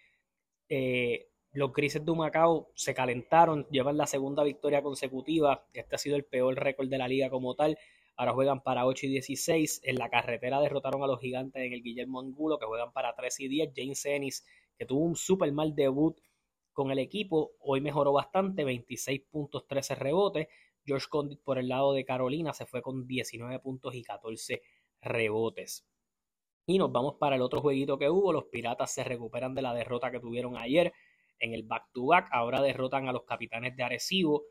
los 1.52 1.73
Grises 1.73 2.05
de 2.05 2.12
Macao 2.14 2.71
se 2.75 2.95
calentaron, 2.95 3.67
llevan 3.71 3.97
la 3.97 4.07
segunda 4.07 4.45
victoria 4.45 4.83
consecutiva. 4.83 5.67
Este 5.73 5.97
ha 5.97 5.99
sido 5.99 6.17
el 6.17 6.25
peor 6.25 6.55
récord 6.57 6.88
de 6.88 6.99
la 6.99 7.09
liga 7.09 7.29
como 7.31 7.55
tal. 7.55 7.76
Ahora 8.21 8.35
juegan 8.35 8.61
para 8.61 8.85
8 8.85 9.07
y 9.07 9.09
16. 9.12 9.81
En 9.83 9.97
la 9.97 10.11
carretera 10.11 10.61
derrotaron 10.61 11.03
a 11.03 11.07
los 11.07 11.19
gigantes 11.21 11.62
en 11.62 11.73
el 11.73 11.83
Guillermo 11.83 12.21
Angulo, 12.21 12.59
que 12.59 12.67
juegan 12.67 12.93
para 12.93 13.15
3 13.15 13.41
y 13.41 13.49
10. 13.49 13.73
James 13.75 14.05
Ennis, 14.05 14.47
que 14.77 14.85
tuvo 14.85 15.07
un 15.07 15.17
super 15.17 15.50
mal 15.55 15.75
debut 15.75 16.21
con 16.75 16.91
el 16.91 16.99
equipo, 16.99 17.53
hoy 17.61 17.81
mejoró 17.81 18.12
bastante, 18.12 18.62
26 18.62 19.23
puntos, 19.31 19.67
13 19.67 19.95
rebotes. 19.95 20.49
George 20.85 21.07
Condit 21.09 21.41
por 21.43 21.57
el 21.57 21.69
lado 21.69 21.95
de 21.95 22.05
Carolina 22.05 22.53
se 22.53 22.67
fue 22.67 22.83
con 22.83 23.07
19 23.07 23.59
puntos 23.61 23.95
y 23.95 24.03
14 24.03 24.61
rebotes. 25.00 25.89
Y 26.67 26.77
nos 26.77 26.93
vamos 26.93 27.15
para 27.19 27.37
el 27.37 27.43
otro 27.43 27.62
jueguito 27.62 27.99
que 27.99 28.11
hubo. 28.11 28.35
Los 28.35 28.45
Piratas 28.53 28.93
se 28.93 29.03
recuperan 29.03 29.55
de 29.55 29.62
la 29.62 29.73
derrota 29.73 30.11
que 30.11 30.21
tuvieron 30.21 30.59
ayer 30.59 30.93
en 31.39 31.55
el 31.55 31.62
back-to-back. 31.62 32.29
Ahora 32.33 32.61
derrotan 32.61 33.09
a 33.09 33.12
los 33.12 33.25
Capitanes 33.25 33.75
de 33.77 33.83
Arecibo 33.83 34.43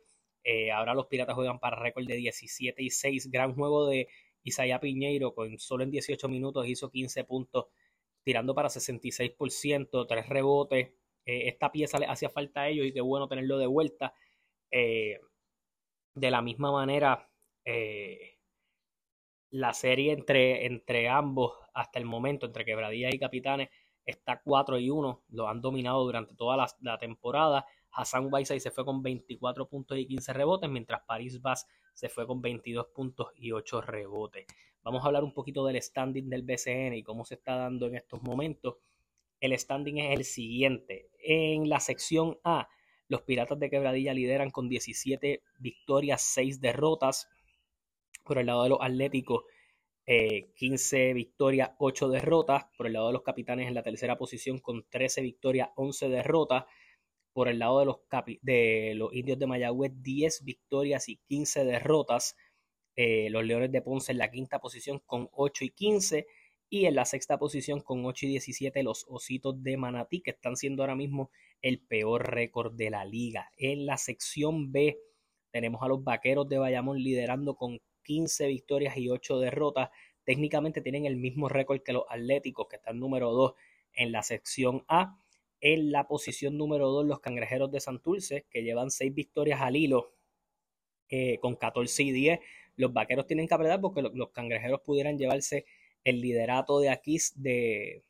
eh, 0.44 0.72
ahora 0.72 0.94
los 0.94 1.08
Piratas 1.08 1.36
juegan 1.36 1.60
para 1.60 1.78
récord 1.78 2.06
de 2.06 2.16
17 2.16 2.82
y 2.82 2.90
6. 2.90 3.32
Gran 3.32 3.54
juego 3.56 3.88
de 3.88 4.08
Isaiah 4.44 4.80
Piñeiro, 4.80 5.34
con 5.34 5.58
solo 5.60 5.84
en 5.84 5.92
18 5.92 6.28
minutos 6.30 6.68
hizo 6.68 6.90
15 6.90 7.24
puntos, 7.26 7.66
tirando 8.24 8.56
para 8.56 8.70
66%, 8.70 10.08
3 10.08 10.30
rebotes. 10.30 10.90
Eh, 11.26 11.48
esta 11.48 11.72
pieza 11.72 12.00
le 12.00 12.06
hacía 12.08 12.30
falta 12.30 12.62
a 12.62 12.70
ellos 12.70 12.86
y 12.88 12.94
qué 12.94 13.02
bueno 13.02 13.28
tenerlo 13.28 13.58
de 13.58 13.68
vuelta. 13.68 14.14
Eh, 14.72 15.20
de 16.16 16.32
la 16.32 16.42
misma 16.42 16.72
manera, 16.72 17.30
la 19.52 19.74
serie 19.74 20.12
entre, 20.12 20.66
entre 20.66 21.08
ambos 21.08 21.54
hasta 21.74 22.00
el 22.00 22.06
momento, 22.06 22.46
entre 22.46 22.66
Quebradilla 22.66 23.10
y 23.14 23.20
Capitanes, 23.20 23.70
está 24.06 24.42
4 24.44 24.80
y 24.80 24.90
1. 24.90 25.24
Lo 25.30 25.48
han 25.48 25.62
dominado 25.62 26.04
durante 26.04 26.36
toda 26.36 26.68
la 26.82 26.98
temporada. 26.98 27.66
Hassan 27.92 28.30
Whiteside 28.32 28.60
se 28.60 28.72
fue 28.72 28.86
con 28.86 29.02
24 29.02 29.68
puntos 29.68 29.98
y 29.98 30.06
15 30.06 30.34
rebotes, 30.34 30.70
mientras 30.70 31.02
Paris 31.08 31.42
Bass 31.42 31.68
se 31.94 32.10
fue 32.10 32.26
con 32.26 32.42
22 32.42 32.88
puntos 32.88 33.30
y 33.36 33.52
8 33.52 33.82
rebotes. 33.82 34.46
Vamos 34.84 35.04
a 35.04 35.08
hablar 35.08 35.24
un 35.24 35.34
poquito 35.34 35.66
del 35.66 35.82
standing 35.82 36.30
del 36.30 36.44
BCN 36.44 36.96
y 36.96 37.04
cómo 37.04 37.26
se 37.26 37.36
está 37.36 37.56
dando 37.56 37.88
en 37.88 37.96
estos 37.96 38.22
momentos. 38.22 38.78
El 39.40 39.58
standing 39.58 39.98
es 39.98 40.18
el 40.18 40.26
siguiente. 40.26 41.10
En 41.22 41.70
la 41.70 41.80
sección 41.80 42.38
A, 42.44 42.70
los 43.08 43.22
Piratas 43.24 43.60
de 43.60 43.70
Quebradilla 43.70 44.14
lideran 44.14 44.52
con 44.52 44.70
17 44.70 45.42
victorias, 45.60 46.22
6 46.22 46.62
derrotas. 46.62 47.30
Por 48.24 48.38
el 48.38 48.46
lado 48.46 48.64
de 48.64 48.70
los 48.70 48.80
Atléticos, 48.82 49.44
15 50.06 51.10
eh, 51.10 51.14
victorias, 51.14 51.72
8 51.78 52.10
derrotas. 52.10 52.66
Por 52.78 52.88
el 52.88 52.94
lado 52.94 53.08
de 53.08 53.14
los 53.14 53.24
Capitanes 53.24 53.68
en 53.68 53.74
la 53.74 53.84
tercera 53.84 54.18
posición 54.18 54.60
con 54.60 54.86
13 54.90 55.22
victorias, 55.22 55.70
11 55.76 56.10
derrotas 56.10 56.66
por 57.40 57.48
el 57.48 57.60
lado 57.60 57.80
de 57.80 57.86
los, 57.86 58.00
de 58.42 58.94
los 58.98 59.14
indios 59.14 59.40
de 59.40 59.48
Mayagüez, 59.48 59.94
10 60.04 60.44
victorias 60.44 61.08
y 61.08 61.22
15 61.30 61.64
derrotas. 61.64 62.36
Eh, 62.98 63.30
los 63.30 63.46
Leones 63.46 63.72
de 63.72 63.82
Ponce 63.82 64.12
en 64.12 64.18
la 64.18 64.30
quinta 64.30 64.60
posición 64.60 65.02
con 65.06 65.30
8 65.32 65.64
y 65.64 65.70
15. 65.70 66.28
Y 66.68 66.86
en 66.86 66.96
la 66.96 67.06
sexta 67.06 67.40
posición 67.40 67.80
con 67.80 68.06
8 68.06 68.26
y 68.26 68.30
17 68.32 68.84
los 68.84 69.06
Ositos 69.08 69.64
de 69.64 69.78
Manatí, 69.78 70.20
que 70.20 70.32
están 70.32 70.58
siendo 70.58 70.84
ahora 70.84 70.98
mismo 70.98 71.32
el 71.62 71.80
peor 71.80 72.30
récord 72.30 72.74
de 72.74 72.90
la 72.90 73.06
liga. 73.06 73.50
En 73.56 73.86
la 73.86 73.96
sección 73.96 74.74
B 74.74 75.00
tenemos 75.50 75.82
a 75.82 75.88
los 75.88 76.04
Vaqueros 76.04 76.50
de 76.50 76.58
Bayamón 76.58 76.98
liderando 76.98 77.56
con 77.56 77.80
15 78.04 78.48
victorias 78.48 78.98
y 78.98 79.08
8 79.08 79.40
derrotas. 79.40 79.92
Técnicamente 80.26 80.82
tienen 80.82 81.06
el 81.06 81.16
mismo 81.16 81.48
récord 81.48 81.84
que 81.84 81.94
los 81.94 82.04
Atléticos, 82.10 82.68
que 82.68 82.76
están 82.76 83.00
número 83.00 83.32
2 83.32 83.54
en 83.94 84.12
la 84.12 84.24
sección 84.24 84.84
A. 84.90 85.18
En 85.62 85.92
la 85.92 86.08
posición 86.08 86.58
número 86.58 86.90
2, 86.90 87.06
los 87.06 87.20
cangrejeros 87.20 87.72
de 87.72 87.82
Santurce, 87.82 88.46
que 88.50 88.64
llevan 88.64 88.92
6 88.92 89.14
victorias 89.14 89.62
al 89.62 89.76
hilo 89.76 90.14
eh, 91.10 91.40
con 91.40 91.56
14 91.56 92.04
y 92.04 92.12
10. 92.12 92.40
Los 92.78 92.94
vaqueros 92.94 93.28
tienen 93.28 93.48
que 93.48 93.54
apretar 93.54 93.82
porque 93.82 94.02
los, 94.02 94.30
cangrejeros 94.30 94.82
pudieran 94.82 95.18
llevarse 95.18 95.66
el 96.04 96.22
liderato 96.22 96.80
de 96.80 96.90
aquí, 96.90 97.18
de, 97.36 98.04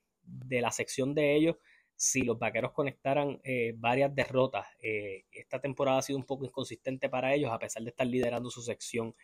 la 0.49 0.71
sección 0.71 1.15
de 1.15 1.35
ellos, 1.35 1.55
si 1.95 2.21
los 2.21 2.37
vaqueros 2.37 2.71
conectaran 2.71 3.39
eh, 3.43 3.73
varias 3.77 4.13
derrotas. 4.13 4.67
Eh, 4.81 5.25
esta 5.31 5.59
temporada 5.59 5.97
ha 5.97 6.01
sido 6.03 6.19
un 6.19 6.25
poco 6.25 6.45
inconsistente 6.45 7.09
para 7.09 7.33
ellos, 7.33 7.51
a 7.51 7.57
pesar 7.57 7.83
de 7.83 7.89
estar 7.89 8.05
liderando 8.05 8.51
su 8.51 8.61
sección 8.61 9.15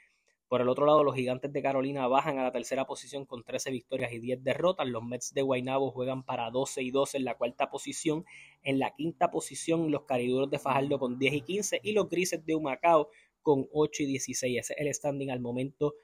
por 0.48 0.62
el 0.62 0.70
otro 0.70 0.86
lado, 0.86 1.04
los 1.04 1.16
gigantes 1.16 1.52
de 1.52 1.62
Carolina 1.62 2.08
bajan 2.08 2.38
a 2.38 2.44
la 2.44 2.52
tercera 2.52 2.86
posición 2.86 3.26
con 3.26 3.44
13 3.44 3.72
victorias 3.72 4.14
y 4.14 4.20
10 4.20 4.44
derrotas. 4.44 4.88
Los 4.88 5.04
Mets 5.04 5.34
de 5.34 5.42
Guaynabo 5.42 5.92
juegan 5.92 6.24
para 6.24 6.52
12 6.52 6.84
y 6.84 6.92
12 6.92 7.18
en 7.18 7.26
la 7.26 7.36
cuarta 7.36 7.72
posición. 7.72 8.26
En 8.62 8.78
la 8.78 8.94
quinta 8.96 9.32
posición, 9.32 9.90
los 9.92 10.04
Cariduros 10.04 10.50
de 10.52 10.60
Fajardo 10.60 11.00
con 11.00 11.18
10 11.18 11.34
y 11.34 11.42
15 11.42 11.80
y 11.84 11.94
los 11.94 12.10
Grises 12.10 12.46
de 12.46 12.54
Humacao 12.54 13.10
con 13.42 13.68
8 13.72 14.04
y 14.04 14.06
16. 14.06 14.60
Ese 14.60 14.74
es 14.74 14.80
el 14.80 14.94
standing 14.94 15.32
al 15.32 15.40
momento 15.40 15.96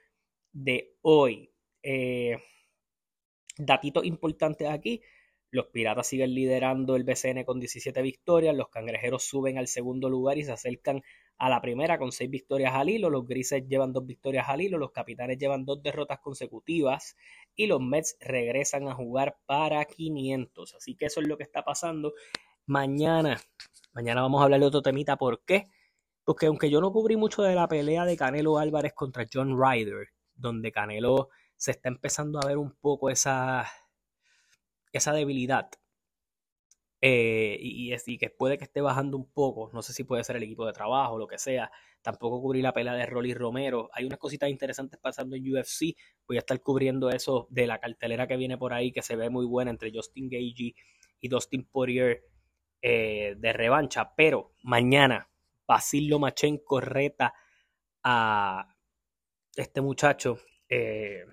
de 0.52 0.96
hoy. 1.02 1.52
Eh, 1.82 2.36
datitos 3.56 4.04
importantes 4.04 4.68
aquí. 4.68 5.02
Los 5.50 5.66
Piratas 5.66 6.06
siguen 6.06 6.34
liderando 6.34 6.96
el 6.96 7.04
BCN 7.04 7.44
con 7.44 7.60
17 7.60 8.02
victorias. 8.02 8.56
Los 8.56 8.70
Cangrejeros 8.70 9.22
suben 9.22 9.58
al 9.58 9.68
segundo 9.68 10.08
lugar 10.08 10.38
y 10.38 10.44
se 10.44 10.52
acercan 10.52 11.02
a 11.38 11.48
la 11.48 11.60
primera 11.60 11.98
con 11.98 12.12
6 12.12 12.30
victorias 12.30 12.74
al 12.74 12.88
hilo. 12.88 13.10
Los 13.10 13.26
Grises 13.26 13.66
llevan 13.68 13.92
2 13.92 14.06
victorias 14.06 14.48
al 14.48 14.60
hilo. 14.60 14.78
Los 14.78 14.92
Capitanes 14.92 15.38
llevan 15.38 15.64
2 15.64 15.82
derrotas 15.82 16.20
consecutivas. 16.20 17.16
Y 17.54 17.66
los 17.66 17.80
Mets 17.80 18.16
regresan 18.20 18.88
a 18.88 18.94
jugar 18.94 19.36
para 19.46 19.84
500. 19.84 20.74
Así 20.74 20.94
que 20.94 21.06
eso 21.06 21.20
es 21.20 21.28
lo 21.28 21.36
que 21.36 21.42
está 21.42 21.64
pasando. 21.64 22.12
Mañana, 22.66 23.40
mañana 23.92 24.22
vamos 24.22 24.40
a 24.40 24.44
hablar 24.44 24.60
de 24.60 24.66
otro 24.66 24.82
temita. 24.82 25.16
¿Por 25.16 25.42
qué? 25.44 25.68
Porque 26.24 26.46
aunque 26.46 26.70
yo 26.70 26.80
no 26.80 26.92
cubrí 26.92 27.16
mucho 27.16 27.42
de 27.42 27.54
la 27.54 27.66
pelea 27.66 28.04
de 28.04 28.16
Canelo 28.16 28.58
Álvarez 28.58 28.92
contra 28.94 29.26
John 29.32 29.60
Ryder, 29.60 30.08
donde 30.34 30.70
Canelo 30.70 31.30
se 31.56 31.72
está 31.72 31.88
empezando 31.88 32.40
a 32.40 32.46
ver 32.46 32.58
un 32.58 32.76
poco 32.80 33.10
esa 33.10 33.66
esa 34.92 35.12
debilidad 35.12 35.70
eh, 37.04 37.58
y, 37.60 37.92
y, 37.92 38.16
que 38.18 38.30
puede 38.30 38.56
que 38.56 38.64
esté 38.64 38.80
bajando 38.80 39.16
un 39.16 39.28
poco, 39.32 39.70
no 39.72 39.82
sé 39.82 39.92
si 39.92 40.04
puede 40.04 40.22
ser 40.22 40.36
el 40.36 40.44
equipo 40.44 40.64
de 40.64 40.72
trabajo, 40.72 41.18
lo 41.18 41.26
que 41.26 41.36
sea, 41.36 41.68
tampoco 42.00 42.40
cubrí 42.40 42.62
la 42.62 42.72
pelea 42.72 42.94
de 42.94 43.06
Rolly 43.06 43.34
Romero, 43.34 43.90
hay 43.92 44.04
unas 44.04 44.20
cositas 44.20 44.48
interesantes 44.48 45.00
pasando 45.00 45.34
en 45.34 45.42
UFC, 45.52 45.96
voy 46.28 46.36
a 46.36 46.38
estar 46.38 46.60
cubriendo 46.60 47.10
eso 47.10 47.48
de 47.50 47.66
la 47.66 47.80
cartelera 47.80 48.28
que 48.28 48.36
viene 48.36 48.56
por 48.56 48.72
ahí, 48.72 48.92
que 48.92 49.02
se 49.02 49.16
ve 49.16 49.30
muy 49.30 49.44
buena 49.46 49.72
entre 49.72 49.90
Justin 49.92 50.28
Gagey 50.30 50.76
y 51.20 51.28
Dustin 51.28 51.64
Poirier 51.64 52.22
eh, 52.80 53.34
de 53.36 53.52
revancha, 53.52 54.14
pero 54.16 54.52
mañana 54.62 55.28
Basil 55.66 56.08
Lomachenko 56.08 56.80
reta 56.80 57.34
a 58.04 58.76
este 59.56 59.80
muchacho, 59.80 60.38
eh, 60.68 61.24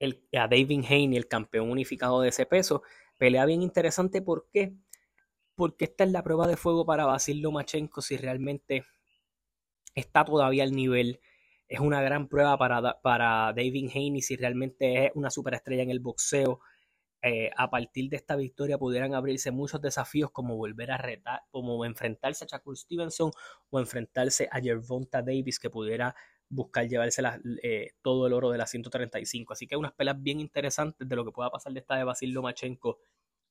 a 0.00 0.48
David 0.48 0.84
Haney, 0.86 1.16
el 1.16 1.28
campeón 1.28 1.70
unificado 1.70 2.20
de 2.20 2.28
ese 2.28 2.44
peso. 2.46 2.82
Pelea 3.18 3.44
bien 3.44 3.62
interesante, 3.62 4.22
¿por 4.22 4.48
qué? 4.52 4.74
Porque 5.54 5.86
esta 5.86 6.04
es 6.04 6.12
la 6.12 6.22
prueba 6.22 6.46
de 6.46 6.56
fuego 6.56 6.86
para 6.86 7.04
Basil 7.06 7.40
Lomachenko 7.40 8.00
si 8.00 8.16
realmente 8.16 8.86
está 9.94 10.24
todavía 10.24 10.62
al 10.64 10.72
nivel. 10.72 11.20
Es 11.68 11.80
una 11.80 12.00
gran 12.00 12.28
prueba 12.28 12.56
para, 12.58 13.00
para 13.02 13.52
David 13.54 13.90
Haney 13.94 14.22
si 14.22 14.36
realmente 14.36 15.06
es 15.06 15.12
una 15.14 15.30
superestrella 15.30 15.82
en 15.82 15.90
el 15.90 16.00
boxeo. 16.00 16.60
eh, 17.22 17.50
a 17.56 17.70
partir 17.70 18.10
de 18.10 18.16
esta 18.16 18.36
victoria 18.36 18.78
pudieran 18.78 19.14
abrirse 19.14 19.50
muchos 19.50 19.80
desafíos 19.82 20.30
como 20.30 20.56
volver 20.56 20.92
a 20.92 20.98
retar, 20.98 21.42
como 21.50 21.84
enfrentarse 21.84 22.44
a 22.44 22.48
Shakur 22.48 22.76
Stevenson 22.78 23.32
o 23.70 23.80
enfrentarse 23.80 24.48
a 24.52 24.60
Gervonta 24.60 25.22
Davis 25.22 25.58
que 25.58 25.70
pudiera 25.70 26.14
buscar 26.48 26.88
llevarse 26.88 27.22
eh, 27.62 27.92
todo 28.02 28.26
el 28.26 28.32
oro 28.32 28.50
de 28.50 28.58
la 28.58 28.66
135. 28.66 29.52
Así 29.52 29.66
que 29.66 29.76
unas 29.76 29.92
pelas 29.92 30.20
bien 30.22 30.40
interesantes 30.40 31.08
de 31.08 31.16
lo 31.16 31.24
que 31.24 31.32
pueda 31.32 31.50
pasar 31.50 31.72
de 31.72 31.80
esta 31.80 31.96
de 31.96 32.04
Basil 32.04 32.32
Lomachenko 32.32 32.98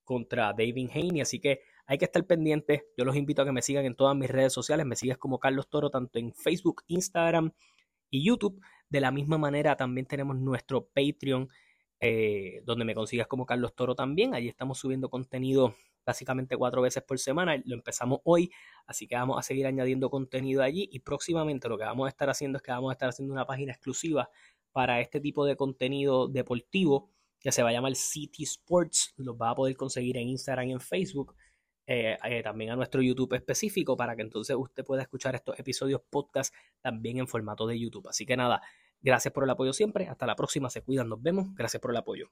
contra 0.03 0.53
David 0.53 0.89
Haney. 0.93 1.21
Así 1.21 1.39
que 1.39 1.61
hay 1.85 1.97
que 1.97 2.05
estar 2.05 2.25
pendientes. 2.25 2.83
Yo 2.97 3.05
los 3.05 3.15
invito 3.15 3.41
a 3.41 3.45
que 3.45 3.51
me 3.51 3.61
sigan 3.61 3.85
en 3.85 3.95
todas 3.95 4.15
mis 4.15 4.29
redes 4.29 4.53
sociales. 4.53 4.85
Me 4.85 4.95
sigues 4.95 5.17
como 5.17 5.39
Carlos 5.39 5.69
Toro, 5.69 5.89
tanto 5.89 6.19
en 6.19 6.33
Facebook, 6.33 6.83
Instagram 6.87 7.51
y 8.09 8.25
YouTube. 8.25 8.61
De 8.89 9.01
la 9.01 9.11
misma 9.11 9.37
manera, 9.37 9.75
también 9.75 10.05
tenemos 10.07 10.37
nuestro 10.37 10.87
Patreon 10.87 11.49
eh, 11.99 12.61
donde 12.63 12.85
me 12.85 12.93
consigas 12.93 13.27
como 13.27 13.45
Carlos 13.45 13.75
Toro 13.75 13.95
también. 13.95 14.33
Allí 14.33 14.47
estamos 14.47 14.79
subiendo 14.79 15.09
contenido 15.09 15.75
básicamente 16.07 16.57
cuatro 16.57 16.81
veces 16.81 17.03
por 17.03 17.19
semana. 17.19 17.61
Lo 17.65 17.75
empezamos 17.75 18.21
hoy, 18.23 18.49
así 18.87 19.07
que 19.07 19.15
vamos 19.15 19.37
a 19.37 19.43
seguir 19.43 19.67
añadiendo 19.67 20.09
contenido 20.09 20.63
allí 20.63 20.89
y 20.91 20.99
próximamente 20.99 21.69
lo 21.69 21.77
que 21.77 21.83
vamos 21.83 22.07
a 22.07 22.09
estar 22.09 22.29
haciendo 22.29 22.57
es 22.57 22.63
que 22.63 22.71
vamos 22.71 22.89
a 22.89 22.93
estar 22.93 23.09
haciendo 23.09 23.33
una 23.33 23.45
página 23.45 23.73
exclusiva 23.73 24.29
para 24.71 24.99
este 25.01 25.19
tipo 25.19 25.45
de 25.45 25.55
contenido 25.55 26.27
deportivo 26.27 27.11
que 27.39 27.51
se 27.51 27.61
va 27.61 27.69
a 27.69 27.73
llamar 27.73 27.95
City 27.95 28.43
Sports. 28.43 29.13
Los 29.17 29.35
va 29.35 29.51
a 29.51 29.55
poder 29.55 29.75
conseguir 29.75 30.17
en 30.17 30.29
Instagram 30.29 30.69
y 30.69 30.71
en 30.71 30.79
Facebook. 30.79 31.35
Eh, 31.85 32.17
eh, 32.25 32.43
también 32.43 32.71
a 32.71 32.75
nuestro 32.75 33.01
YouTube 33.01 33.33
específico 33.33 33.95
para 33.95 34.15
que 34.15 34.21
entonces 34.21 34.55
usted 34.57 34.83
pueda 34.83 35.03
escuchar 35.03 35.35
estos 35.35 35.57
episodios 35.57 36.01
podcast 36.09 36.53
también 36.81 37.19
en 37.19 37.27
formato 37.27 37.65
de 37.65 37.79
YouTube. 37.79 38.07
Así 38.09 38.25
que 38.25 38.35
nada, 38.35 38.61
Gracias 39.01 39.33
por 39.33 39.43
el 39.43 39.49
apoyo 39.49 39.73
siempre. 39.73 40.07
Hasta 40.07 40.25
la 40.25 40.35
próxima. 40.35 40.69
Se 40.69 40.81
cuidan. 40.81 41.09
Nos 41.09 41.21
vemos. 41.21 41.53
Gracias 41.55 41.81
por 41.81 41.91
el 41.91 41.97
apoyo. 41.97 42.31